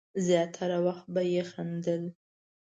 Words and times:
زیاتره 0.25 0.77
وخت 0.85 1.05
به 1.13 1.21
یې 1.33 1.43
خندل. 1.51 2.03